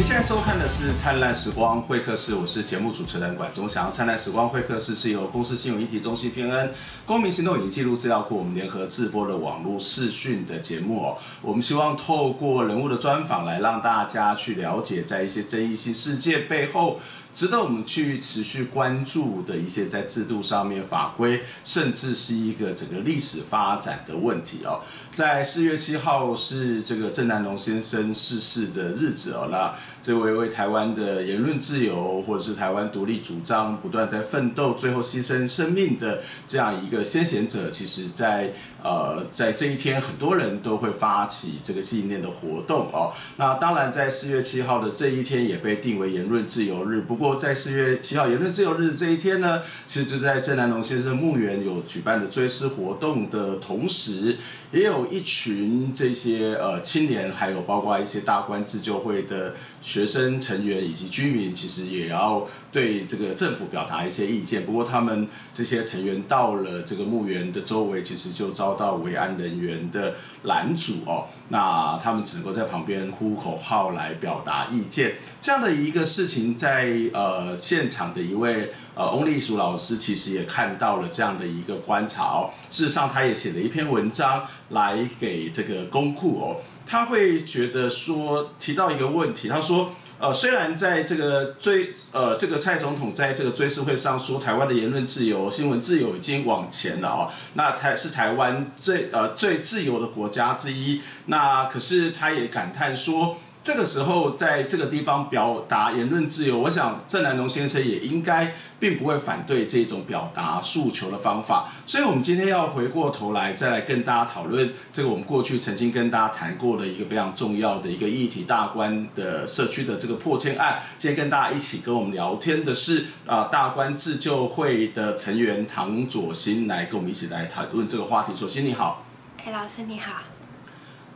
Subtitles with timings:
[0.00, 3.90] 您现在收看的是《灿烂时光会客室》，我是节目主持人管中祥。
[3.92, 6.72] 《灿烂时光会客室》是由公司新闻议题中心偏恩、
[7.04, 11.18] 公民行动影音记录资料库我们联合制播的网络视讯的节目哦。
[11.42, 16.98] 我们希望透过人物的专访来让大家去了解，在一些争议性事件背后，
[17.32, 24.80] 值得我们去持续关注的一些在制度上面法规，甚至是一个整个历史发展的问题哦。
[25.14, 43.12] 在四月七号是这个郑南榕先生逝世的日子哦，那这位为台湾的言论自由或者是台湾独立主张不断在奋斗，最后牺牲生命的这样一个先贤者，其实在呃在这一天，很多人都会发起这个纪念的活动哦。
[43.36, 47.00] 那当然，在四月七号的这一天也被定为言论自由日。
[47.00, 54.36] 不过在四月七号言论自由日这一天呢，其实就在郑南榕先生墓园有举办的追思活动的同时，
[54.72, 64.64] 也有一群这些呃青年，还有包括一些大观自救会的学生成员以及居民，其实也要对这个政府表达一些意见。
[64.64, 71.26] 不过他们这些成员到了这个墓园的周围，其实就遭到维安人员的拦阻哦。
[71.48, 75.14] 那他们只能够在旁边呼口号来表达意见。
[75.40, 78.72] 这样的一个事情在，呃现场的一位。
[78.92, 82.50] 呃，翁立淑老师其实也看到了这样的一个观察哦。
[82.70, 86.56] 事实上，他也写了一篇文章来给这个公库哦。
[86.84, 101.00] 他会觉得说，提到一个问题，他说，呃，虽然在这个追呃这个蔡总统在这个追思会上说，台湾的言论自由、新闻自由已经往前了哦，那台是台湾最呃最自由的国家之一。
[101.26, 103.38] 那可是他也感叹说。
[103.62, 111.70] 这个时候，在这个地方表达言论自由，我想郑南榕先生也应该并不会反对这种表达诉求的方法。
[111.84, 120.80] 所以，我们今天要回过头来，再来跟大家讨论这个我们过去曾经跟大家谈过的一个非常重要的一个议题——大观的社区的这个破迁案。
[120.98, 128.32] 今天跟大家一起跟我们聊天的是啊，大观自救会的成员唐左新，来跟我们一起来谈论这个话题。
[128.32, 129.04] 左新你好，
[129.44, 130.29] 哎，老师你好。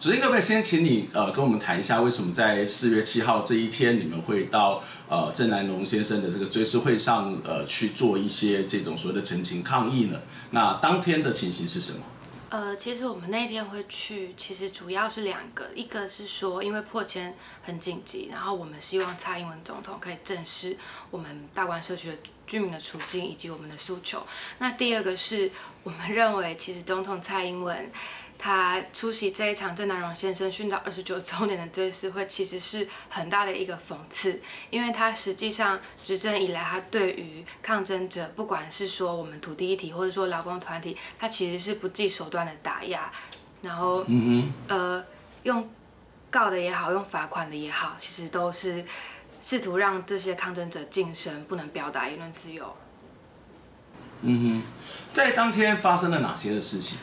[0.04, 10.20] 首先，可不可以先请你呃跟我们谈一下，为什么在四月七号这一天，你们会到呃郑南榕先生的这个追思会上呃去做一些这种所谓的陈情抗议呢？
[10.50, 12.00] 那当天的情形是什么？
[12.50, 20.76] 呃，其实我们那天会去，其实主要是两个，一个是说因为破迁很紧急，然后我们希望蔡英文总统可以正视
[21.10, 24.22] 我们大关社区的居民的处境以及我们的诉求。
[24.58, 25.50] 那第二个是
[25.82, 27.90] 我们认为，其实总统蔡英文。
[28.38, 43.10] 他出席这一场郑南榕先生殉道二十九周年的追思会，其实是很大的一个讽刺，因为他实际上执政以来，他对于抗争者，不管是说我们土地议题，或者说劳工团体，他其实是不计手段的打压，
[43.62, 45.02] 然后，嗯呃，
[45.44, 45.70] 用
[46.30, 48.84] 告的也好，用罚款的也好，其实都是
[49.40, 52.76] 试图让这些抗争者噤声，不能表达言论自由。
[54.20, 54.72] 嗯哼，
[55.10, 56.98] 在当天发生了哪些的事情？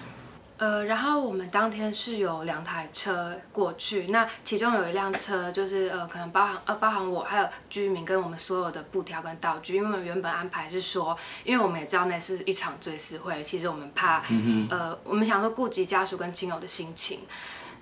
[0.61, 17.21] 呃，然后我们当天是有两台车过去，那其中有一辆车就是呃，可能包含呃包含我还有居民跟我们所有的布条跟道具，因为我们原本安排是说，因为我们也知道那是一场追思会，其实我们怕，嗯、呃，我们想说顾及家属跟亲友的心情。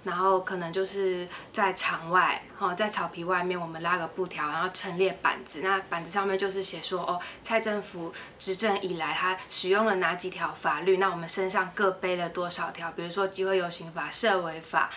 [0.04, 5.62] 然后可能就是在场外，哦，在草皮外面，我们拉个布条，然后陈列板子。
[5.62, 10.98] 那板子上面就是写说，哦，蔡政府执政以来，他使用了哪几条法律？
[10.98, 12.92] 那我们身上各背了多少条？
[12.94, 14.90] 比如说集会游行法、社违法，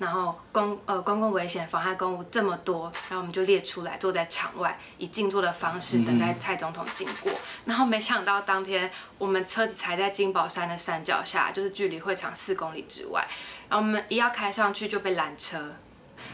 [0.00, 7.30] 然后公呃公共危险、妨害公务这么多，然后我们就列出来，坐在场外，以静坐的方式等待蔡总统经过。
[7.66, 13.28] 然后没想到当天我们车子才在金宝山的山脚下，就是距离会场四公里之外。
[13.68, 15.74] 然后我们一要开上去就被拦车，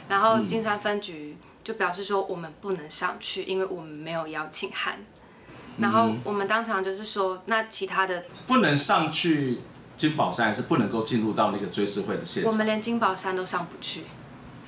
[0.09, 5.05] 然后金山分局就表示说我们不能上去，因为我们没有邀请函。
[5.79, 9.59] 然后我们当场就是说，那其他的不能上去
[9.97, 12.53] 金宝山，是不能够进入到那个追思会的现场。
[12.53, 14.05] 我们连金宝山都上不去。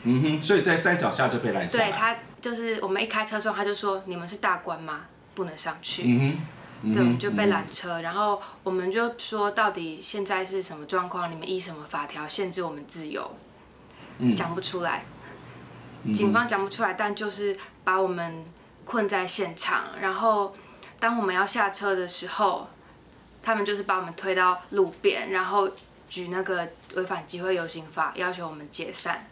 [0.02, 1.78] 嗯哼，所以在山脚下就被拦下。
[1.78, 5.02] 对，他就是我们一开车窗，他就说你们是大官吗？
[5.34, 6.02] 不能上去。
[6.06, 6.94] 嗯哼。
[6.94, 11.28] 对，就被拦车，然后我们就说，到底现在是什么状况？
[11.28, 13.28] 你们依什么法条限制我们自由？
[14.36, 15.04] 讲不出来，
[16.14, 18.44] 警方讲不出来，但就是把我们
[18.84, 19.86] 困在现场。
[20.00, 20.54] 然后
[21.00, 22.68] 当我们要下车的时候，
[23.48, 25.66] 他们就是把我们推到路边，然后
[26.10, 29.26] 举那个违反集会游行法，要求我们解散。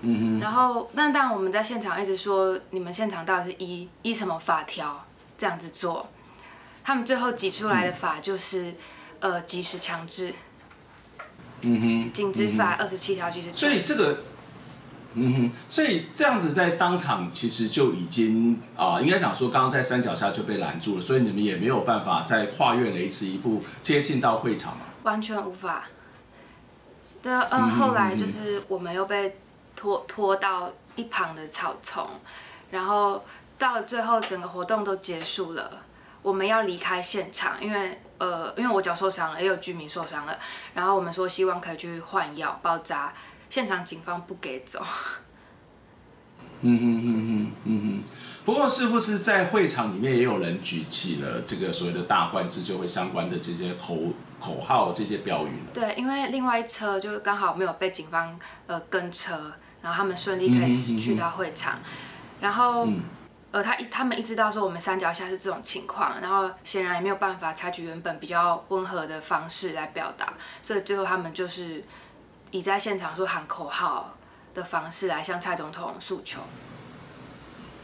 [0.00, 5.06] 嗯然后，但但我们在现场一直说，你们现场到底是依依什么法条
[5.38, 6.08] 这样子做？
[6.82, 8.74] 他们最后挤出来的法就是，
[9.20, 10.34] 嗯、呃，即时强制。
[11.60, 12.12] 嗯哼。
[12.12, 13.66] 警职法二十七条即时强制。
[13.66, 14.24] 所以这个，
[15.14, 24.80] 嗯哼，所以这样子在当场其实就已经啊、呃，应该讲说刚刚在山脚下就被拦住了，所以你们也没有办法再跨越雷池一步接近到会场嘛？
[25.04, 25.84] 完全无法。
[27.22, 29.38] 对，嗯，后来就是我们又被
[29.74, 32.06] 拖拖到一旁的草丛，
[32.70, 33.24] 然后
[33.58, 35.82] 到了最后整个活动都结束了，
[36.22, 40.38] 我们要离开现场，因为呃，因为我脚受伤了，也有居民受伤了，
[40.74, 43.12] 然后我们说希望可以去换药包扎。
[43.50, 44.84] 现场警方不给走。
[46.60, 48.02] 嗯嗯嗯嗯嗯嗯。
[48.44, 53.96] 不过是不是在会场里面也有人举起了这个所谓的大观自救会相关的这些口
[54.40, 55.66] 口号、这些标语呢？
[55.72, 58.36] 对，因为另外一车就是刚好没有被警方
[58.66, 59.52] 呃跟车，
[59.82, 61.78] 然后他们顺利可以去到会场。
[62.40, 63.02] 然后、嗯、
[63.52, 71.84] 呃，他一他们一知道说我们山脚下是这种情况，然后显然也没有办法采取原本比较温和的方式来表达，所以最后他们就是。
[72.50, 74.14] 以在现场说喊口号
[74.54, 76.40] 的方式来向蔡总统诉求。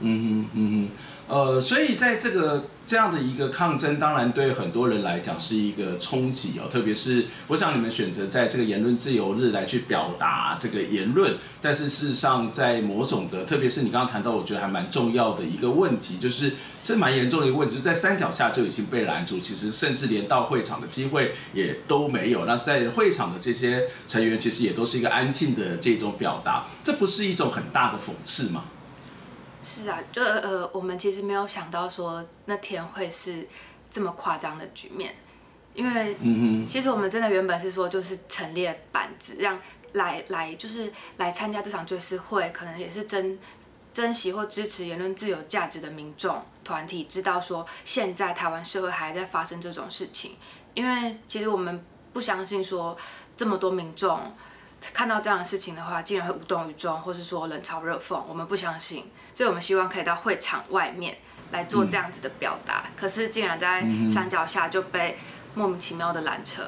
[0.00, 0.88] 嗯哼，嗯
[1.28, 6.68] 哼，呃，所以在这个这样的一个抗争，当然对很多人来讲是一个冲击哦。
[6.68, 22.44] 特别是我想你们选择在这个言论自由日来去表达这个言论，但是事实上在某种的，特别是你刚刚谈到，我觉得还蛮重要的一个问题，就是这蛮严重的一个问题，就是在山脚下就已经被拦住，其实甚至连到会场的机会也都没有。
[22.44, 28.64] 那在会场的这些成员，其实也都是一个安静的这种表达，这不是一种很大的讽刺吗？
[29.64, 33.48] 是啊，就呃，我们其实没有想到说那天会是
[33.90, 35.14] 这么夸张的局面，
[35.72, 36.16] 因为
[36.66, 39.58] 其实我们真的原本是说就是陈列板子，让
[39.92, 43.38] 来来就是来参加这场追思会，可能也是珍
[43.92, 50.36] 珍惜或支持言论自由价值的民众团体，知道说现在台湾社会还在发生这种事情，
[50.74, 52.96] 因为其实我们不相信说
[53.36, 54.20] 这么多民众
[54.92, 59.04] 看到这样的事情的话，竟然会无动于衷，或是说冷嘲热讽，我们不相信。
[59.34, 61.16] 所以我们希望可以到会场外面
[61.50, 65.18] 来做这样子的表达，嗯、可是竟然在山脚下就被
[65.54, 66.62] 莫名其妙的拦车。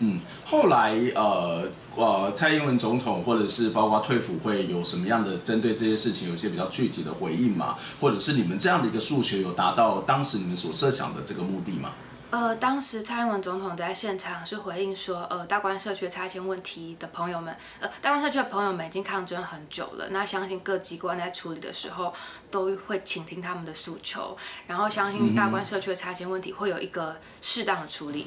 [0.00, 7.76] 嗯，后来呃呃，蔡英文总统或者是包括退辅会有什么样的针对这些事情有一些比较具体的回应吗？
[8.00, 11.92] 或者是你们这样的一个诉求有达到当时你们所设想的这个目的吗？
[12.30, 22.12] 呃，当时蔡英文总统在现场是回应说，呃，大关社区的拆迁问题的朋友们，呃，大关社区的朋友们已经抗争很久了，那相信各机关在处理的时候
[22.50, 24.36] 都会倾听他们的诉求，
[24.66, 28.26] 然后相信大关社区的拆迁问题会有一个适当的处理。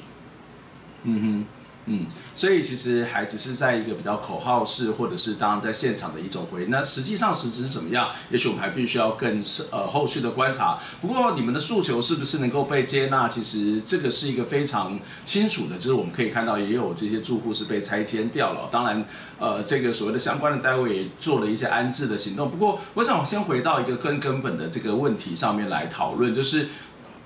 [1.04, 1.61] 嗯哼。
[1.86, 6.70] 嗯，所以其实还只是在一个比较口号式，或者是当然在现场的一种回应。
[6.70, 8.10] 那实际上实质是怎么样？
[8.30, 9.42] 也许我们还必须要更
[9.72, 10.78] 呃后续的观察。
[11.00, 13.28] 不过你们的诉求是不是能够被接纳？
[13.28, 18.68] 其实这个是一个非常清楚的，就是我们可以看到也有这些住户是被拆迁掉了。
[18.70, 19.04] 当然，
[19.38, 22.48] 呃，这个所谓的相关的单位也做了一些安置的行动。
[22.48, 26.68] 不过，我想先回到一个更根本的这个问题上面来讨论，就是。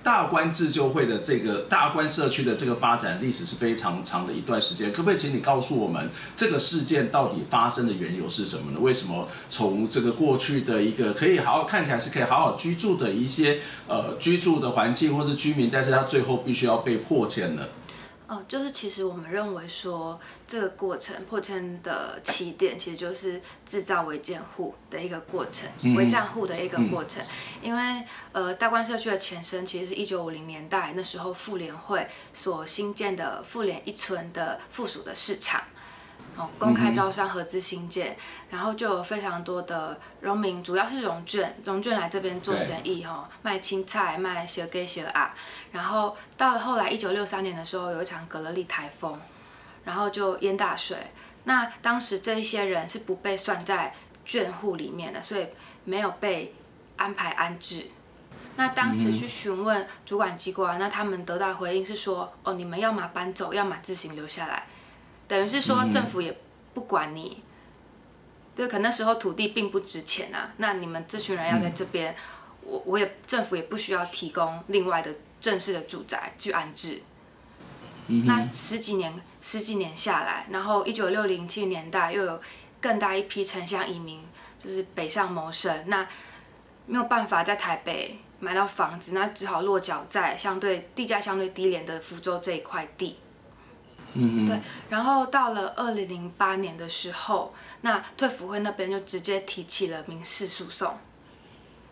[0.06, 8.79] 大观自救会的这个大观社区的这个发展历史是非常长的一段时间，可不可以请你告诉我们这个事件到底发生的缘由是什么呢？
[8.81, 13.58] 为什么从这个过去的一个可以好好看起来是可以好好居住的一些
[13.88, 17.64] 呃居住的环境或者居民，但是他最后必须要被迫迁呢？
[18.28, 27.24] 哦，就是其实我们认为说，这个过程破迁的起点，其实就是制造违建户的一个过程，违建户的一个过程。
[27.62, 35.62] 因为呃，大观社区的前身其实是一九五零年代那时候妇联会所新建的妇联一村的附属的市场。
[36.38, 38.16] 哦，公开招商合资新建，嗯，
[38.50, 45.34] 然后就有非常多的农民，主要是融券，融券来这边做生意哈，卖青菜，卖小鸡小鸭。
[45.72, 49.19] 然后到了后来一九六三年的时候，有一场格勒利台风，
[49.84, 50.98] 然后就淹大水。
[51.44, 53.94] 那当时这一些人是不被算在
[54.26, 55.46] 眷户里面的，所以
[55.84, 56.55] 没有被
[56.96, 57.86] 安排安置。
[58.56, 64.64] 那当时去询问主管机关，那他们得到的回应是说，哦，你们要么搬走，要么自行留下来。
[65.29, 66.37] 等于是说政府也
[66.75, 67.43] 不管你，
[68.55, 70.53] 对，可那时候土地并不值钱啊。
[70.59, 72.15] 那你们这群人要在这边，
[72.63, 77.03] 我我也政府也不需要提供另外的正式的住宅去安置。
[78.06, 82.41] 那十几年十几年下来，然后一九六零七年代又有
[82.81, 84.25] 更大一批城乡移民，
[84.65, 86.06] 就是北上谋生，那
[86.87, 93.17] 没有办法在台北买到房子，那只好落脚在相对地价相对低廉的福州这一块地。
[94.19, 100.99] 嗯，对，然后到了二零零八年的时候，那退辅会那边就直接提起了民事诉讼，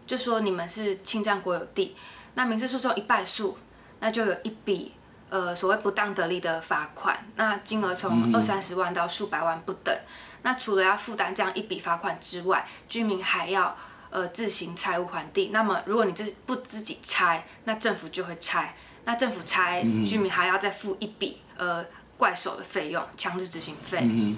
[0.06, 1.96] 就说你们是侵占国有地，
[2.34, 3.58] 那民事诉讼一败诉，
[4.00, 4.92] 那就有一笔
[5.30, 9.96] 呃所谓不当得利的罚款，那金额从二三十万到数百万不等。
[10.42, 13.74] 那除了要负担这样一笔罚款之外，居民还要
[14.10, 15.48] 呃自行拆屋还地。
[15.52, 18.74] 那么如果你自不自己拆，那政府就会拆。
[19.06, 21.84] 那政府拆，居民还要再付一笔呃
[22.16, 23.98] 怪手的费用，强制执行费。
[24.02, 24.36] 嗯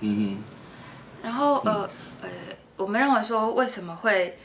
[0.00, 0.42] 嗯
[1.22, 1.88] 然后呃
[2.20, 2.28] 呃，
[2.76, 4.38] 我们认为说为什么会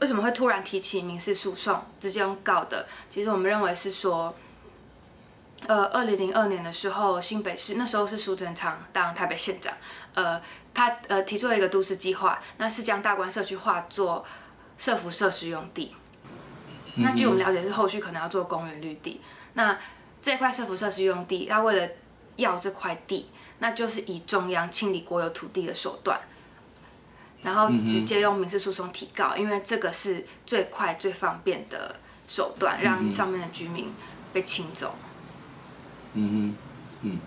[0.00, 2.86] 为什么会突然提起民事诉讼，直接用告的？
[3.08, 4.34] 其实我们认为是说，
[5.66, 9.72] 呃，二零零二年的时候，新北市那时候是苏贞昌当台北县长，
[10.14, 10.40] 呃，
[10.72, 14.24] 他呃提出了一个都市计划，那是将大观社区化作
[14.78, 15.94] 社服设施用地。
[16.96, 19.20] 那据我们了解，是后续可能要做公园绿地。
[19.52, 19.78] 那
[20.22, 21.92] 这块社福设施用地，他为了
[22.36, 23.26] 要这块地，
[23.58, 26.20] 那就是以中央清理国有土地的手段，
[27.42, 31.96] 然后直接用民事诉讼提告，因为这个是最快最方便的
[32.26, 33.92] 手段，让上面的居民
[34.32, 34.94] 被清走。
[36.14, 36.56] 嗯
[37.02, 37.18] 哼，嗯。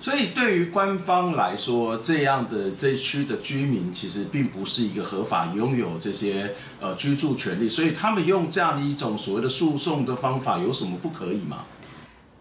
[0.00, 11.64] 所以对于官方来说，这样的这区的居民其实并不是一个合法拥有这些呃居住权利，所以他们用这样的一种所谓的诉讼的方法有什么不可以吗？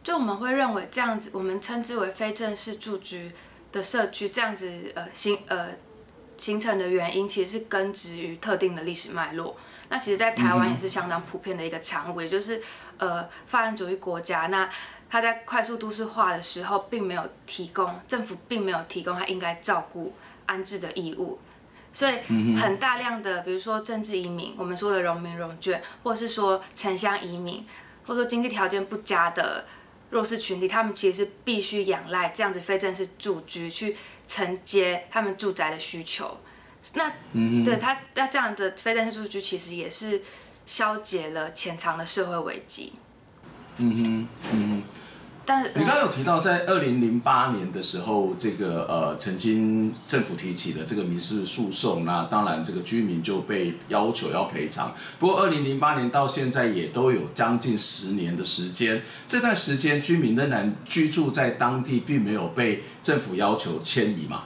[0.03, 3.31] 就我们会认为这样子，我们称之为非正式住居
[3.72, 5.70] 的社区，这样子呃形呃
[6.38, 9.55] 形成的原因，其实是根植于特定的历史脉络。
[9.89, 12.62] 那其实，在台湾也是相当普遍的一个产物，也就是
[12.98, 14.70] 呃发展主义国家那。
[15.13, 20.13] 它在快速都市化的时候，并没有提供政府并没有提供它应该照顾
[20.46, 21.38] 安置的义务，
[21.91, 22.20] 所以
[22.55, 27.67] 很大量的，比如说政治移民，我们说的荣民荣眷，或是说城乡移民，
[28.08, 29.65] 或者说经济条件不佳的
[30.11, 36.37] 弱势群体，他们其实是必须仰赖这样子非正式住居去承接他们住宅的需求。
[36.93, 37.11] 那
[37.65, 40.21] 对他那这样的非正式住居，其实也是
[40.65, 42.93] 消解了潜藏的社会危机。
[43.77, 44.83] 嗯哼，嗯哼。
[45.51, 54.96] 但你刚刚有提到，在二零零八年的时候，这个呃，曾经政府提起的这个民事诉讼，那当然这个居民就被要求要赔偿。
[55.20, 64.43] 不过二零零八年到现在也都有将近十年的时间，这段时间居民仍然居住在当地，并没有被政府要求迁移嘛？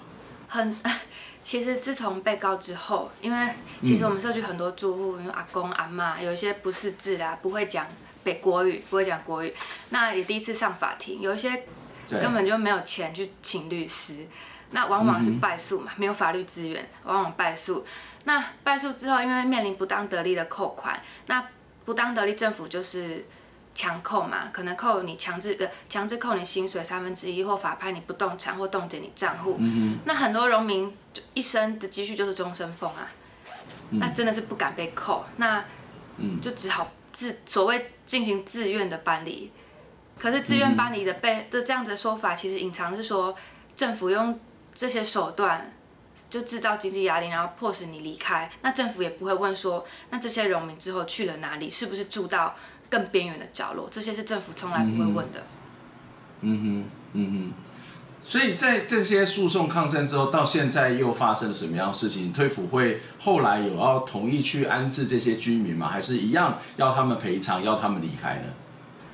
[0.48, 0.76] 很，
[1.46, 7.86] 其实自从被告之后，因为其实我们社区很多住户，嗯、阿公阿妈有一些不识字啊，不会讲。
[8.26, 9.54] 北国语不会讲国语，
[9.90, 11.64] 那也第一次上法庭，有一些
[12.10, 14.26] 根本就没有钱去请律师，
[14.72, 17.86] 那往往是败诉嘛，没有法律资源，往往败诉。
[18.24, 21.48] 那败诉之后，因为面临不当得利的扣款，那
[21.86, 23.24] 不当得利政府就是
[23.76, 29.60] 强扣嘛，可能扣你强制的强制扣你薪水三分之一，或法拍你不动产，或冻结你账户。
[30.06, 33.08] 那很多农民就一生的积蓄就是终身俸啊，
[33.92, 35.64] 那真的是不敢被扣，那
[36.42, 36.92] 就只好。
[37.16, 39.50] 自所谓进行自愿的搬离，
[40.20, 43.34] 可是自愿搬离的被的这样子的说法，其实隐藏是说
[43.74, 44.38] 政府用
[44.74, 45.74] 这些手段
[46.30, 48.52] 就制造经济压力，然后迫使你离开。
[48.62, 52.54] 那政府也不会问说，那这些农民之后去了哪里，是不是住到
[52.90, 53.88] 更边缘的角落？
[53.90, 55.42] 这些是政府从来不会问的。
[56.42, 57.54] 嗯哼，嗯哼。
[58.28, 62.34] 所以在这些诉讼抗争之后，到现在又发生了什么样的事情？
[62.34, 65.88] 退辅会后来有要同意去安置这些居民吗？
[65.88, 68.46] 还是一样要他们赔偿，要他们离开呢？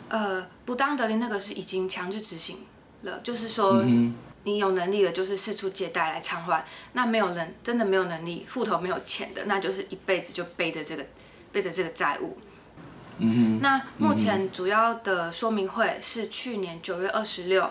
[0.08, 2.60] 呃，不当得利那个是已经强制执行
[3.02, 4.16] 了，就是说、嗯、
[4.46, 6.64] 你有能力了，就是四处借贷来偿还；
[6.94, 11.06] 那没有人真的没有能力，户头没有钱的，那就是一辈子就背着这个
[11.52, 12.38] 背着这个债务。
[13.18, 13.60] 嗯哼。
[13.62, 17.70] 那目前主要的说明会是去年九月二十六。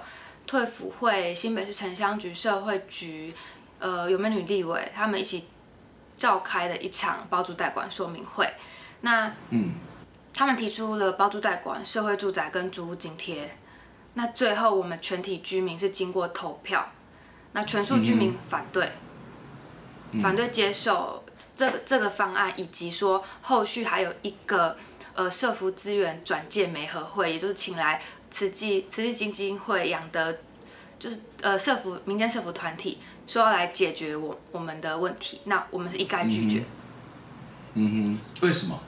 [0.50, 3.33] 退辅会、新北市城乡局、社会局，
[3.78, 5.47] 呃，有美女立委他们一起
[6.16, 8.52] 召开的一场包租代管说明会。
[9.02, 9.75] 那，嗯，
[10.35, 13.57] 他们提出了包租代管、社会住宅跟租屋津贴。
[14.14, 16.90] 那最后我们全体居民是经过投票，
[17.52, 18.90] 那全数居民反对，
[20.11, 24.76] 嗯、反对接受这个这个方案，以及说后续还有一个
[25.14, 28.02] 呃社福资源转介媒合会，也就是请来。
[28.30, 30.38] 慈济慈济基金会养的，
[30.99, 36.64] 就是呃社服民间社服团体说要来解决我我们的问题，那我们是一概拒绝。
[37.75, 38.80] 嗯哼，为什么？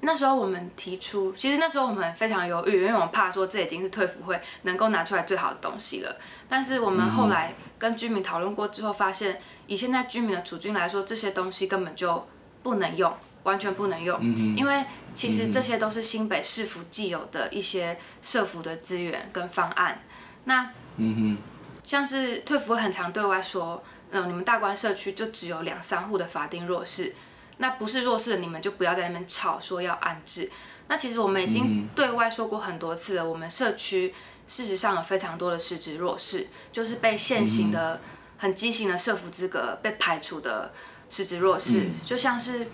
[0.00, 6.16] 那时候我们提出，其实那时候我们非常犹豫，因为我们怕说这已经是退服会能够拿出来最好的东西了。
[6.48, 12.26] 但是我们后来跟居民讨论过之后，发现以现在居民的处境来说，这些东西根本就
[12.62, 13.12] 不能用。
[13.44, 14.20] 完全不能用，
[14.56, 20.02] 因为其实这些都是新北市府既有的一些社服的资源跟方案。
[20.44, 21.38] 那，嗯
[21.84, 27.14] 像是退服会很常对外说，嗯，你们大关社区就只有两三户的法定弱势，
[27.56, 30.50] 那不是弱势的你们就不要在那边吵说要安置。
[30.88, 34.14] 那其实我们已经对外说过很多次了，我们社区
[34.46, 38.00] 事实上有非常多的失职弱势，就是被现行的
[38.38, 40.72] 很畸形的社服资格被排除的
[41.08, 42.68] 失职弱势，就像是，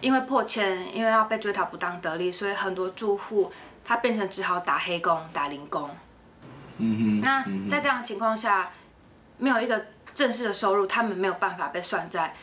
[0.00, 3.52] 因为破迁，因为要被追讨不当得利，所以很多住户
[3.84, 5.90] 他变成只好打黑工、打零工。
[7.20, 8.70] 那在这样的情况下，
[9.36, 12.34] 没有一个正式的收入，他们没有办法被算在，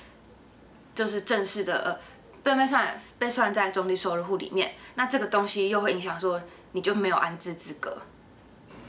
[0.93, 1.99] 就是正式的呃，
[2.43, 4.75] 被被算被算在中低收入户里面。
[4.93, 6.39] 那这个东西又会影响说，
[6.73, 7.97] 你就没有安置资格。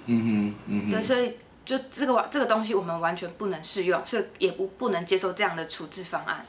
[0.05, 1.35] 嗯哼，嗯哼，对，所以
[1.69, 6.43] 就这个这个东西我们完全不能适用，所以也不不能接受这样的处置方案。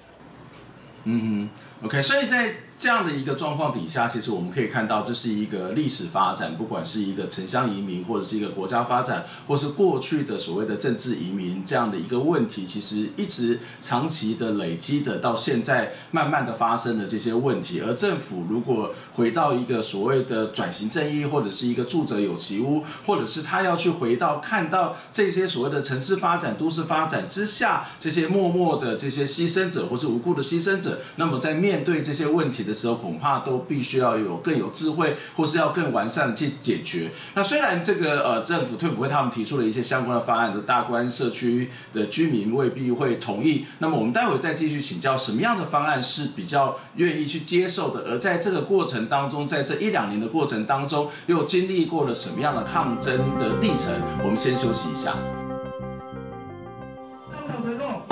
[1.04, 1.50] 嗯嗯
[1.84, 2.54] ，OK，所以在。
[2.80, 17.82] 这样的一个状况底下，其实我们可以看到，这是一个历史发展，不管是一个城乡移民，或者是一个国家发展，或是过去的所谓的政治移民这样的一个问题，其实一直长期的累积的，到现在慢慢的发生的这些问题。
[17.82, 37.10] 而政府如果回到一个所谓的转型正义，或者是一个住者有其屋，或者是他要去回到看到这些所谓的城市发展、都市发展之下，这些默默的这些牺牲者，或是无辜的牺牲者，那么在面对这些问题的时候，恐怕都必须要有更有智慧，或是要更完善的去解决。
[37.34, 43.66] 那虽然这个呃政府退辅会他们提出了一些相关的方案的大观社区的居民未必会同意。
[43.80, 48.06] 那么我们待会再继续请教什么样的方案是比较愿意去接受的。
[48.12, 53.92] 而在这个过程当中，在这一两年的过程当中，又经历过了什么样的抗争的历程？
[54.24, 55.16] 我们先休息一下。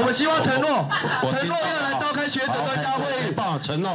[0.08, 0.88] 我希望承诺，
[1.22, 3.36] 承诺要来召开学者专家会议。
[3.62, 3.94] 承诺。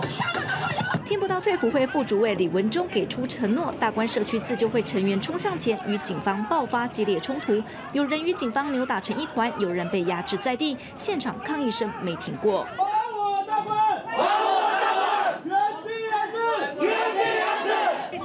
[1.07, 7.63] 听不到退辅会副主委李文忠给出承诺，大关社区自救会成员冲向前，与警方爆发激烈冲突，
[7.95, 12.67] 有人与警方扭打成一团，有人被压制在地，现场抗议声没停过。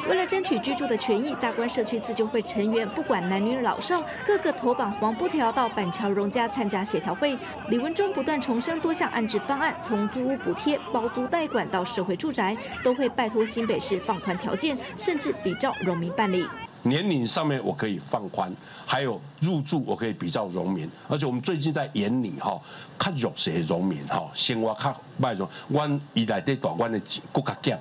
[0.09, 7.37] 为了争取居住的权益，大观社区自救会成员不管男女老少，个个头绑黄布条到板桥荣家参加协调会。
[7.69, 16.45] 李文忠不断重申多项安置方案，从租屋补贴、包租代管到社会住宅，都会拜托新北市放宽条件，甚至比照荣民办理。
[16.83, 18.53] 年龄上面我可以放宽，
[18.85, 22.59] 还有入住我可以比照荣民，而且我们最近在研拟哈，
[22.99, 27.79] 看弱势的荣民哈，生活较歹种，阮伊内底大阮的钱更加减。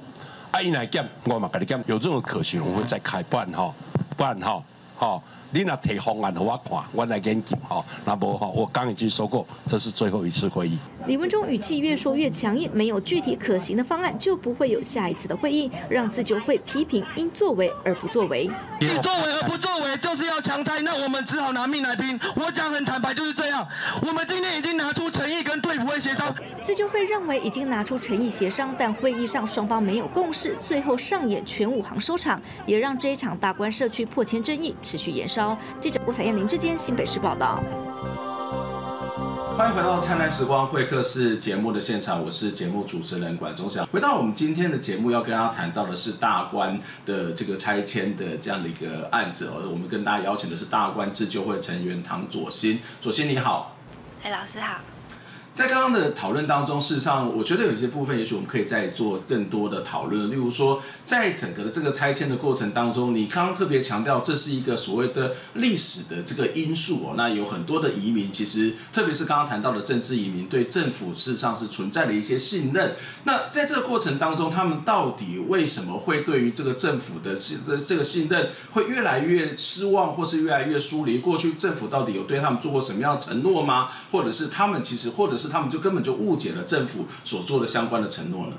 [0.57, 3.75] 啊，伊来减，我嘛甲你减，有这种可行，我们再开办哈，
[4.17, 4.63] 办哈，
[4.97, 5.23] 好。
[5.53, 7.83] 你那提方案给我看，我来研究哈。
[8.05, 10.77] 那无哈，我刚已经说过，这是最后一次会议。
[11.07, 18.51] 李文忠语气越说越强硬，没有具体可行的方案，就不会有下一次的会议，让自救会批评因作为而不作为。
[18.81, 22.19] 你作为而不作为，就是要强拆，那我们只好拿命来拼。
[22.35, 23.67] 我讲很坦白，就是这样。
[24.03, 24.66] 我们今天已经
[26.63, 35.57] 自救会认为已经拿出诚意协商，但会议上双方没有共识，最后上演全武行收场，也让这一场大观社区破迁争议持续延烧。
[35.81, 37.63] 记者郭彩燕、林志坚，新北市报道。
[39.57, 43.87] 欢迎回到《灿烂时光会客室》节目的现场，我是节目主持人管中祥。
[43.87, 49.51] 回到我们今天的节目，要跟大家谈到的是大观的这个拆迁的这样的一个案子。
[49.57, 53.75] 而我们跟大家邀请的是大观自救会成员唐左新，左新你好。
[54.23, 54.77] 哎，老师好。
[55.57, 60.31] 在刚刚的讨论当中，事实上，我觉得有一些部分，也许我们可以再做更多的讨论。
[60.31, 67.15] 例如说，在整个的这个拆迁的过程当中，你刚刚特别强调，这是一个所谓的历史的这个因素哦。
[67.17, 72.95] 那有很多的移民，其实特别是刚刚谈到的政治移民，对政府事实上是存在了一些信任。
[73.25, 81.17] 那在这个过程当中，他们到底为什么会对于这个政府的这这个信任会越来越失望，或是越来越疏离？
[81.17, 83.89] 过去政府到底有对他们做过什么样的承诺吗？
[84.13, 88.57] 或者是他们其实，或者是他们就根本就误解了政府所做的相关的承诺呢？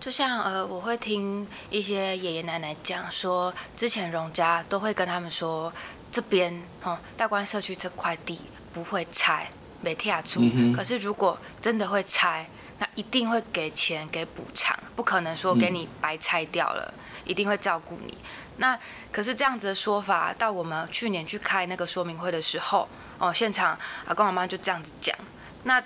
[0.00, 5.72] 就像呃，我会听一些爷爷奶奶讲说，之前荣家都会跟他们说，
[6.12, 8.38] 这边哦，大观社区这块地
[8.74, 9.48] 不会拆，
[9.80, 10.42] 没贴出。
[10.76, 12.46] 可是如果真的会拆，
[12.78, 16.92] 那一定会给钱给补偿，不可能说给你白拆掉了，
[17.24, 18.18] 一定会照顾你。
[18.58, 18.78] 那
[19.10, 22.86] 可是这样子的说法，到我们去年去开那个说明会的时候，
[23.18, 25.16] 哦，现场阿公阿妈就这样子讲。
[25.64, 25.82] 那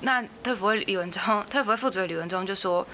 [0.00, 2.86] 那退辅会李文忠，退辅会副主任李文忠就说，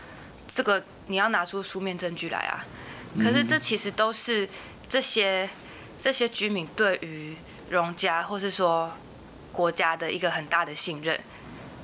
[0.47, 2.65] 这个你要拿出书面证据来啊。
[3.19, 4.49] 可是这其实都是
[4.89, 5.51] 这些
[5.99, 7.37] 这些居民对于
[7.69, 8.93] 荣家或是说
[9.51, 11.19] 国家的一个很大的信任，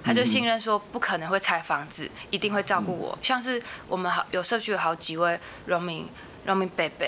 [0.05, 3.19] 他就信任说不可能会拆房子，一定会照顾我。
[3.23, 6.07] 像是我们好有社区有好几位荣民
[6.45, 7.07] 荣民伯伯，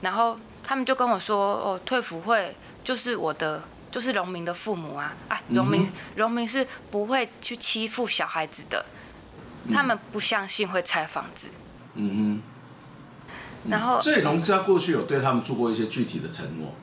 [0.00, 3.62] 然后他们就跟我说，哦，退服会就是我的。
[3.90, 8.84] 就是农民的父母啊啊，农民农民是不会去欺负小孩子的，
[9.74, 11.48] 他们不相信会拆房子。
[11.94, 12.42] 嗯
[13.64, 16.74] 哼，然后，所以农家过去有对他们做过一些具体的承诺。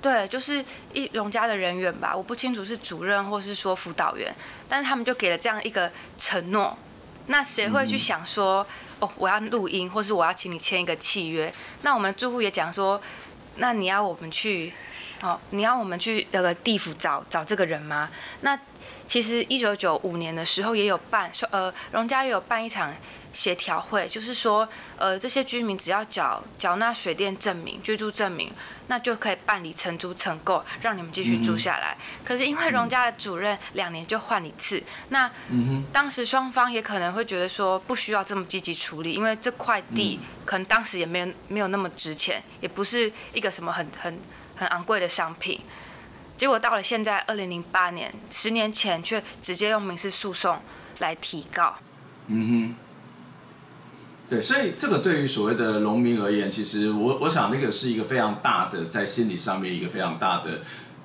[0.00, 4.32] 对，就是一农家的人员吧，我不清楚是主任或是说辅导员，
[4.68, 6.78] 但是他们就给了这样一个承诺。
[7.26, 8.64] 那谁会去想说，
[9.00, 11.52] 哦，我要录音，或是我要请你签一个契约？
[11.82, 13.02] 那我们住户也讲说，
[13.56, 14.72] 那你要我们去，
[15.22, 18.08] 哦，你要我们去那个地府找找这个人吗？
[18.40, 18.58] 那
[19.06, 22.92] 其实一九九五年的时候也有办，说呃，荣家也有办一场。
[23.36, 28.50] 协调会就是说，呃，这些居民只要缴缴纳水电证明、居住证明，
[28.86, 31.94] 那就可以办理承租承购，让你们继续住下来。
[32.00, 35.30] 嗯、可是因为荣家的主任两年就换一次，那
[35.92, 44.18] 当时双方也可能会觉得说不需要这么积极处理，因为这块地可能当时也没有没有那么值钱，也不是一个什么很很
[44.56, 45.60] 很昂贵的商品。
[46.36, 50.58] 结果到了现在二零零八年，十年前却直接用民事诉讼
[50.98, 51.76] 来提告。
[52.26, 52.74] 嗯哼。
[54.28, 60.62] 对，所以这个对于所谓的农民而言，其实我我想那个是一个非常大的在心理上面一个非常大的。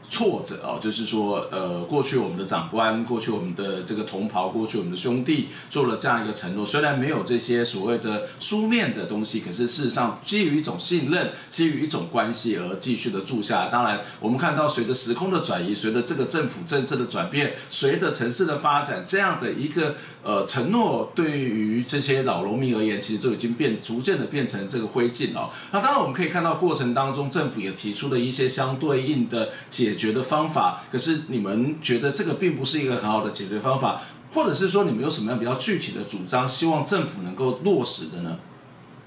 [0.10, 13.68] 挫折哦，就是说，呃，过去我们的长官，过去我们的这个同袍，过去我们的兄弟做了这样一个承诺，虽然没有这些所谓的书面的东西，可是事实上基于一种信任，基于一种关系而继续的住下。
[13.68, 25.50] 当然，我们看到随着时空的转移，随着这个政府政策的转变，随着城市的发展，这样的一个呃承诺，对于这些老农民而言，其实都已经变逐渐的变成这个灰烬了。
[25.72, 30.12] 那当然我们可以看到过程当中，政府也提出了一些相对应的解决。
[30.12, 34.02] 觉得方法，可是你们觉得这个并不是一个很好的解决方法，
[34.34, 38.40] 或者是说你们有什么样比较具体的主张，希望政府能够落实的呢？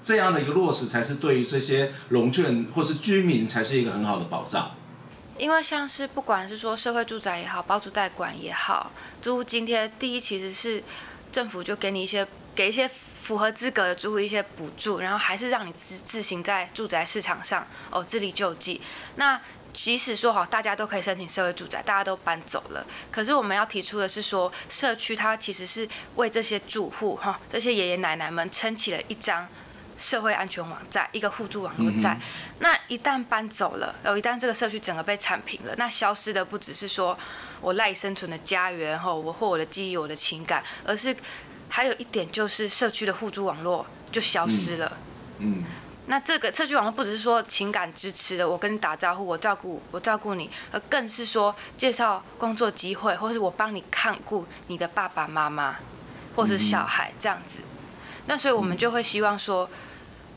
[0.01, 4.71] 这样的一个落实才是对于这些龙眷或是居民才是一个很好的保障。
[5.37, 8.89] 因为像是不管是说社会住宅也好，包租代管也好，
[9.21, 10.81] 租屋津贴第一其实是
[11.29, 12.89] 政府就给你一些给一些
[13.21, 18.79] 符合资格的租户一些补助，然后还是让你自自行在住宅市场上哦自力救济。
[19.17, 19.39] 那
[19.75, 29.47] 即使说好，大家都可以申请社会住宅，大家都搬走了，可是我们要提出的是说，社区它其实是为这些住户哈，这些爷爷奶奶们撑起了一张
[29.97, 32.13] 社会安全网在，一个互助网络在。
[32.13, 32.21] 嗯、
[32.59, 37.17] 那一旦搬走了，然后一旦这个社区整个被铲平了，那消失的不只是说
[37.59, 41.15] 我赖以生存的家园哈，我或我的记忆、我的情感，而是
[41.69, 44.97] 还有一点就是社区的互助网络就消失了。
[45.39, 45.59] 嗯。
[45.59, 45.65] 嗯
[46.07, 55.77] 那这个社区网络不只是说情感支持的，我跟你打招呼，我照顾我照顾你，而更是说介绍工作机会，或是我帮你看顾你的爸爸妈妈，
[56.35, 57.61] 或是小孩这样子。
[58.27, 59.67] 那所以我们就会希望说，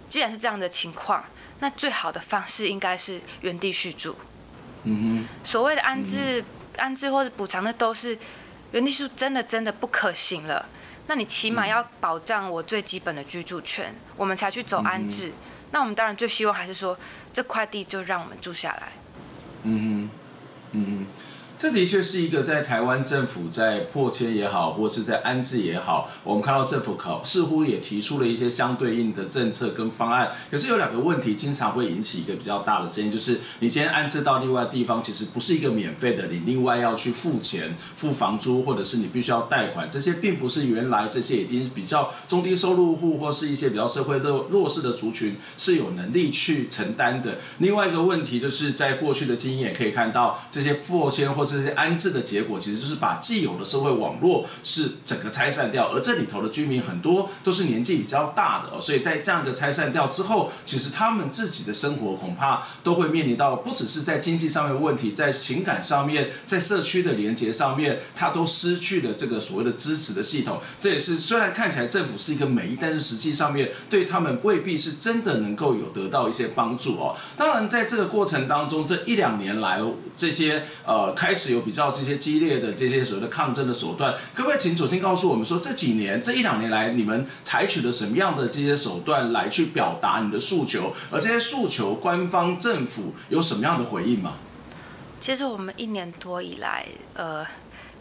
[0.08, 1.24] 既然是这样的情况，
[1.60, 4.16] 那最好的方式应该是原地续住。
[4.84, 5.44] 嗯哼。
[5.44, 6.42] 所谓的安置、
[6.78, 8.18] 安置或者补偿，那都是
[8.72, 10.66] 原地续住，真的真的不可行了。
[11.08, 15.32] 那你起码要保障我最基本的居住权，我们才去走安置。
[15.70, 16.98] 那我们当然最希望还是说，
[17.32, 18.88] 这块地就让我们住下来。
[21.58, 30.30] 这的确是一个在台湾政府在破迁也好，或是在安置也好，我们看到政府考似乎也提出了一些相对应的政策跟方案。
[30.48, 47.38] 可是有两个问题经常会引起一个比较大的争议，就是你今天安置到另外地方，其实不是一个免费的，你另外要去付钱、付房租，或者是你必须要贷款，这些并不是原来这些已经比较中低收入户或是一些比较社会的弱势的族群是有能力去承担的。
[47.58, 70.60] 另外一个问题就是在过去的经验可以看到，这些破迁或这些安置的结果，其实就是把既有的社会网络是整个拆散掉，而这里头的居民很多都是年纪比较大的哦，所以在这样的拆散掉之后，其实他们自己的生活恐怕都会面临到不只是在经济上面的问题，在情感上面，在社区的连结上面，他都失去了这个所谓的支持的系统。
[70.78, 77.16] 这也是虽然看起来政府是一个美意，但是实际上面对他们未必是真的能够有得到一些帮助哦。
[77.36, 79.80] 当然，在这个过程当中，这一两年来，
[80.16, 90.92] 这些呃开始有比较这些激烈的这些所谓的抗争的手段，可不可以请左先告诉我们说，这几年这一两年来，你们采取了什么样的这些手段来去表达你的诉求？
[91.12, 94.34] 而这些诉求，官方政府有什么样的回应吗？
[95.20, 97.46] 其实我们一年多以来，呃，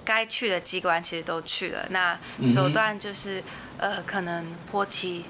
[0.03, 1.85] 该去的机关其实都去了。
[1.91, 2.17] 那
[2.53, 3.39] 手段就是，
[3.77, 5.25] 嗯、呃，可能泼漆，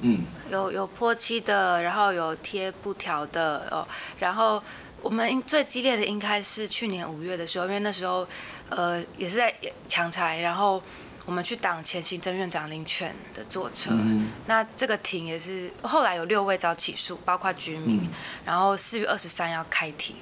[0.00, 3.86] 嗯，有有泼漆的，然后有贴布条的哦，
[4.18, 4.62] 然后。
[5.02, 8.26] 我们最激烈的应该是去年五月的时候，因为那时候，
[8.68, 9.54] 呃，也是在
[9.88, 10.82] 强拆，然后
[11.26, 13.90] 我们去挡前行政院长林权的坐车。
[13.92, 18.04] 嗯、那这个庭也是后来有六位遭起诉，包括居民。
[18.04, 18.08] 嗯、
[18.44, 20.16] 然后四月二十三要开庭。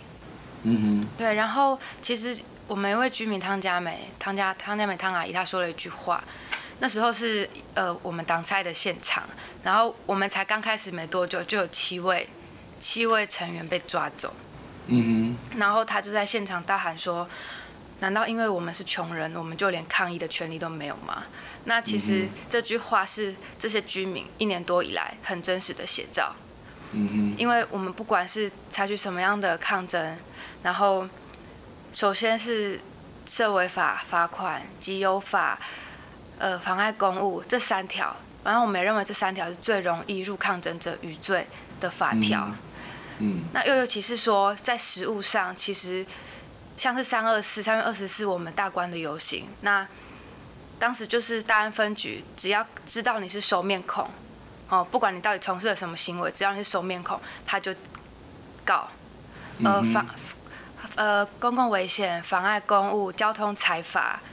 [0.63, 1.09] 嗯哼。
[1.17, 6.23] 对，然后其实我们一位居民汤佳美，汤家汤佳美汤阿姨她说了一句话，
[6.81, 9.25] 那时候是呃我们挡拆的现场，
[9.63, 12.29] 然后我们才刚开始没多久，就有七位
[12.79, 14.33] 七位成员被抓走。
[14.89, 15.59] 嗯哼。
[15.59, 17.29] 然后他就在现场大喊说
[18.01, 21.25] ：“难道因为我们是穷人，我们就连抗议的权利都没有吗？”
[21.65, 26.35] 那其实这句话是这些居民一年多以来很真实的写照。
[26.93, 27.35] 嗯哼。
[27.39, 30.19] 因为我们不管是采取什么样的抗争，
[30.63, 31.07] 然后
[31.93, 32.81] 首先是
[33.27, 35.59] 社违法罚款、集邮法。
[36.41, 41.45] 呃，妨碍公务这三条，然后我们也认为这三条是最容易入抗争者余罪
[41.81, 42.45] 的法条。
[42.47, 42.55] 嗯。
[43.19, 43.43] 嗯。
[43.53, 46.05] 那又尤其是说，在食物上，其实
[46.77, 49.87] 像是三二四、三月二十四，我们大关的游行，那
[50.79, 54.09] 当时就是大安分局，只要知道你是熟面孔，
[54.69, 57.75] 哦，不管你到底从事了什么行为，只要你是熟面孔，他就
[58.65, 58.89] 告。
[59.65, 60.07] 呃，妨
[60.95, 64.29] 呃公共危险、妨碍公务、交通财法，他。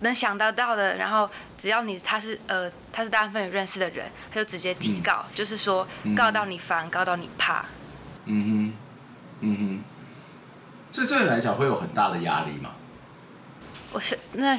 [0.00, 7.64] 能想得到的，然后只要你他是呃他是大部分有认识的人，他就直接提告，嗯、就是说告到你烦，告到你怕。
[8.26, 8.74] 嗯哼，
[9.40, 9.84] 嗯哼，
[10.92, 12.72] 这对你来讲会有很大的压力吗？
[13.92, 14.58] 我是那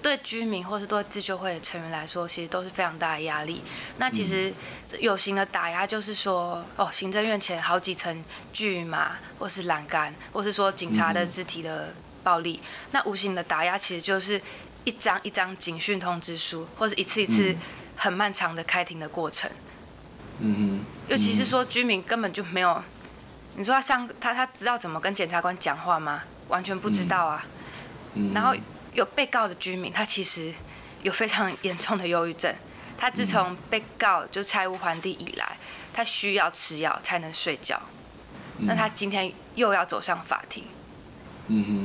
[0.00, 3.62] 对居民或是对自救会的成员来说，其实都是非常大的压力。
[3.98, 4.54] 那其实
[4.98, 11.92] 有形的打压就是说，哦，行政院前好几层巨马，或是栏杆，或是说警察的肢体的。
[12.22, 12.60] 嗯暴力，
[12.92, 14.40] 那无形的打压其实就是
[14.84, 17.54] 一张一张警讯通知书，或者一次一次
[17.96, 19.50] 很漫长的开庭的过程。
[20.38, 20.84] 嗯哼。
[21.08, 22.82] 尤其是说居民根本就没有，
[23.56, 26.22] 你说他上他他知道怎么跟检察官讲话吗？
[26.48, 27.44] 完全不知道啊。
[28.14, 28.32] 嗯。
[28.32, 28.54] 然后
[28.92, 30.52] 有被告的居民，他其实
[31.02, 32.54] 有非常严重的忧郁症。
[32.96, 35.56] 他自从被告就拆屋还地以来，
[35.92, 37.80] 他需要吃药才能睡觉。
[38.58, 40.64] 那他今天又要走上法庭。
[41.48, 41.81] 嗯哼。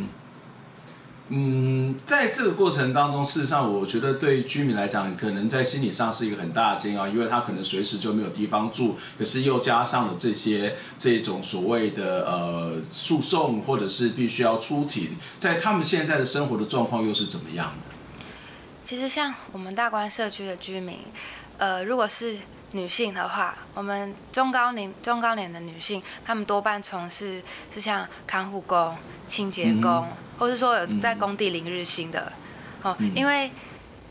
[1.30, 17.96] 嗯，在这个过程当中，事实上，我觉得对居民来讲，可能在心理上是一个很大的煎熬，因为他可能随时就没有地方住，可是又加上了这些这种所谓的呃诉讼，或者是必须要出庭，在他们现在的生活的状况又是怎么样的？
[18.86, 21.00] 其实像我们大观社区的居民，
[21.58, 22.38] 呃，如果是
[22.72, 27.42] 女性的话，我们中高龄中高龄的女性，她们多半从事
[27.74, 30.08] 是像看护工、清洁工。
[30.10, 32.32] 嗯或是说有在工地零日薪的，
[32.84, 33.52] 哦，因为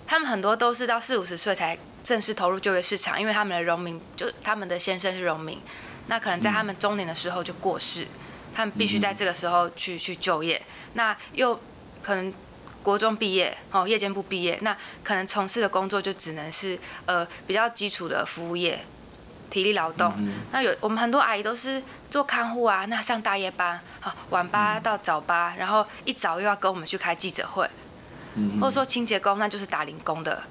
[0.09, 5.61] 她们很多都是到四五十岁才正式投入就业市场，因为他们的农民就他们的先生是农民，
[6.09, 8.09] 那可能在他们中年的时候就过世，
[8.57, 10.61] 他们必须在这个时候去去就业，
[10.95, 11.61] 那又
[12.03, 12.35] 可能
[12.87, 18.85] 国中毕业哦，夜间部毕业，那可能从事的工作就只能是呃比较基础的服务业。
[19.49, 20.12] 体力劳动，
[20.53, 27.68] 那有我们很多阿姨都是做看护啊，那上大夜班，好晚八到早班，然后一早又要跟我们去开记者会，
[28.61, 30.42] 或者说清洁工，那就是打零工的，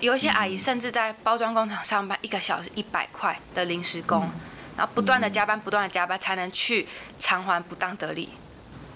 [0.00, 4.30] 有一些阿姨甚至在包装工厂上班，一个小时一百块的临时工，
[4.76, 6.86] 然后不断的加班，不断的加班才能去
[7.18, 8.28] 偿还不当得利。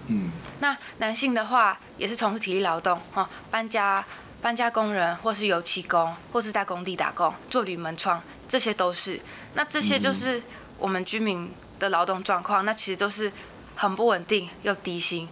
[0.08, 4.04] 嗯，那男性的话也是从事体力劳动，哈，搬家
[4.40, 8.22] 搬家工人，或是油漆工，或是在工地打工做铝门窗。
[8.48, 9.20] 这些都是，
[9.54, 10.40] 那这些就是
[10.78, 13.32] 我们居民的劳动状况，那其实都是
[13.74, 15.28] 很不稳定又低薪。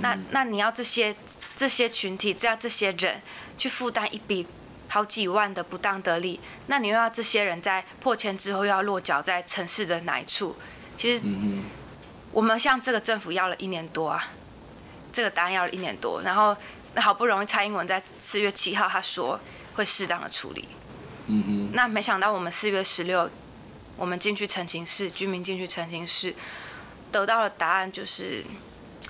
[0.00, 1.14] 那那你要这些
[1.54, 3.22] 这些群体这样这些人
[3.56, 4.46] 去负担一笔
[4.88, 10.56] 好几万的不当得利，那你又要这些人在破千之后又要落脚在城市的哪一处？
[10.96, 11.24] 其实
[12.32, 14.28] 我们向这个政府要了一年多啊，
[15.12, 16.56] 这个答案要了一年多，然后
[16.94, 19.38] 那好不容易蔡英文在四月七号他说
[19.74, 20.66] 会适当的处理。
[21.26, 23.30] 嗯哼，那没想到我们四月十六，
[23.96, 26.34] 我们进去澄清室，居民进去澄清室，
[27.10, 28.42] 得到的答案就是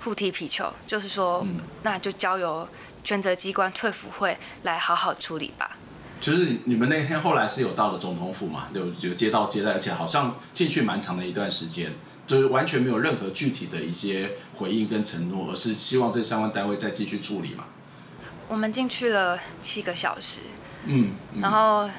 [0.04, 1.46] 互踢皮球，就是说，
[1.85, 2.68] 那就交由
[3.02, 5.78] 权责机关退辅会来好好处理吧。
[6.20, 8.68] 就是你们那天后来是有到了总统府嘛？
[8.74, 11.92] 有有接到接待，而且好像进去蛮长的一段时间，
[12.32, 17.64] 就是完全没有任何具体的一些回应跟承诺，而是希望这相关单位再继续处理嘛。
[18.48, 20.40] 我们进去了七个小时。
[20.86, 21.90] 嗯，嗯，然后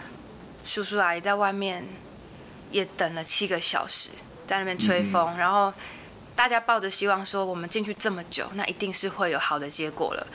[0.65, 1.87] 叔叔阿姨在外面
[2.71, 4.09] 也等了七个小时，
[4.47, 5.35] 在那边吹风。
[5.35, 5.71] 嗯、然后
[6.35, 10.25] 大家抱着希望说，我们进去这么久，那一定是会有好的结果了。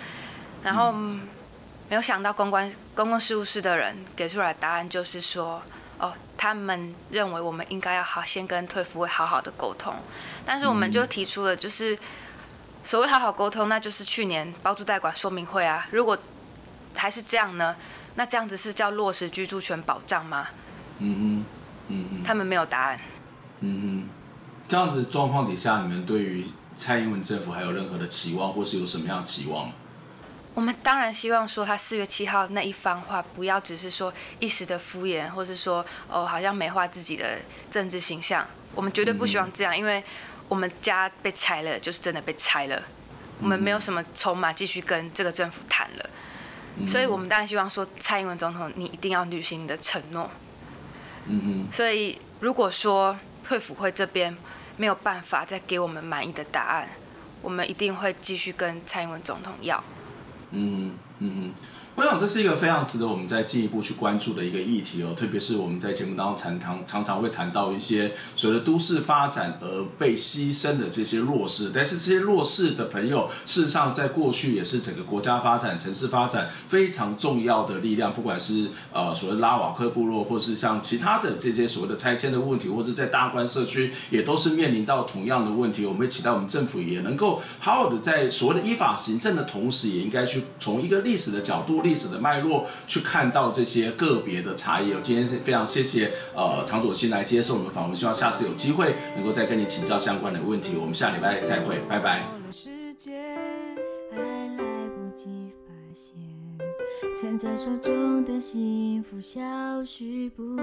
[0.62, 5.60] 然后没有想到公关公共事务室的人给出来的答案就是说，
[5.98, 9.94] 哦，他们认为我们应该要好先跟退服会好好的沟通。
[10.46, 11.98] 但是我们就提出了，就是
[12.82, 15.86] 所谓好好沟通，那就是去年包租代管说明会啊。
[15.90, 16.16] 如果
[16.94, 17.76] 还是这样呢？
[18.14, 20.48] 那这样子是叫落实居住权保障吗？
[20.98, 21.44] 嗯嗯，
[21.88, 22.98] 嗯哼，他们没有答案。
[23.60, 24.08] 嗯嗯，
[24.66, 26.46] 这样子状况底下，你们对于
[26.76, 29.74] 蔡英文政府还有任何的期望，或是有什么样的期望吗？
[30.58, 37.38] 我们当然希望说，他四月七号那一番话不要只是说一时的敷衍，或是说哦好像美化自己的
[37.70, 38.44] 政治形象。
[38.74, 40.02] 我们绝对不希望这样，因为
[40.48, 42.82] 我们家被拆了，就是真的被拆了。
[43.40, 46.10] 我们没有什么筹码继续跟这个政府谈了，
[46.88, 50.28] 所以我们当然希望说，蔡英文总统你一定要履行你的承诺。
[51.26, 51.68] 嗯嗯。
[51.72, 54.36] 所以如果说退辅会这边
[54.76, 56.88] 没有办法再给我们满意的答案，
[57.42, 59.84] 我们一定会继续跟蔡英文总统要。
[60.50, 61.54] 嗯嗯嗯。
[61.98, 85.84] 我想这是一个非常值得我们再进一步去关注的一个议题哦，特别是我们在节目当中常常常常会谈到一些随着都市发展而被牺牲的这些弱势，但是这些弱势的朋友，事实上在过去也是整个国家发展、城市发展非常重要的力量，不管是呃所谓拉瓦克部落，或是像其他的这些所谓的拆迁的问题，或者在大观社区也都是面临到同样的问题。
[85.84, 91.82] 我们也期待我们政府也能够好好的在所谓的依法行政的同时，也应该去从一个历史的角度。
[91.88, 94.92] 历史的脉络去看到这些个别的差异。
[95.02, 100.76] 今天是非常谢谢呃唐左新来接受我们访问，希望下次有机会能够再跟你请教相关的问题。
[100.78, 102.24] 我们下礼拜再会，拜拜。
[107.20, 109.02] 牵在手中的去
[110.36, 110.56] 梦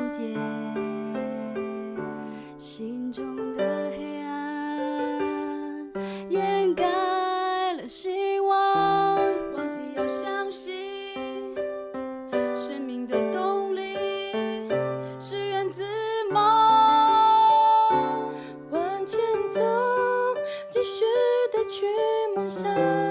[22.56, 23.05] sun.